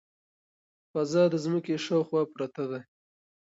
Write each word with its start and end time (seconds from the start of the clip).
فضا 0.91 1.23
د 1.31 1.35
ځمکې 1.43 1.75
شاوخوا 1.85 2.21
پرته 2.33 2.63
ده. 2.71 2.79